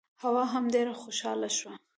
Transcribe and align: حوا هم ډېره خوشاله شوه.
حوا 0.21 0.43
هم 0.53 0.63
ډېره 0.73 0.93
خوشاله 1.01 1.49
شوه. 1.57 1.73